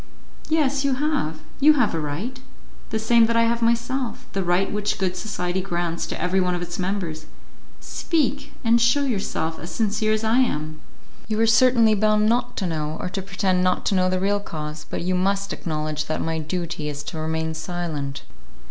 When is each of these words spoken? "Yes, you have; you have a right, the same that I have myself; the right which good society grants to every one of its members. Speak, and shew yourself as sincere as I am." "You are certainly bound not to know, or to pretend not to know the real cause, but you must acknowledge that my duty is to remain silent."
"Yes, 0.49 0.83
you 0.83 0.95
have; 0.95 1.41
you 1.59 1.73
have 1.73 1.93
a 1.93 1.99
right, 1.99 2.39
the 2.89 2.97
same 2.97 3.27
that 3.27 3.35
I 3.37 3.43
have 3.43 3.61
myself; 3.61 4.25
the 4.33 4.43
right 4.43 4.71
which 4.71 4.97
good 4.97 5.15
society 5.15 5.61
grants 5.61 6.07
to 6.07 6.19
every 6.19 6.41
one 6.41 6.55
of 6.55 6.61
its 6.63 6.79
members. 6.79 7.27
Speak, 7.79 8.51
and 8.63 8.81
shew 8.81 9.05
yourself 9.05 9.59
as 9.59 9.69
sincere 9.69 10.13
as 10.13 10.23
I 10.23 10.39
am." 10.39 10.81
"You 11.27 11.39
are 11.39 11.45
certainly 11.45 11.93
bound 11.93 12.27
not 12.27 12.57
to 12.57 12.65
know, 12.65 12.97
or 12.99 13.09
to 13.09 13.21
pretend 13.21 13.63
not 13.63 13.85
to 13.85 13.93
know 13.95 14.09
the 14.09 14.19
real 14.19 14.39
cause, 14.39 14.87
but 14.89 15.03
you 15.03 15.13
must 15.13 15.53
acknowledge 15.53 16.05
that 16.07 16.19
my 16.19 16.39
duty 16.39 16.89
is 16.89 17.03
to 17.03 17.19
remain 17.19 17.53
silent." 17.53 18.23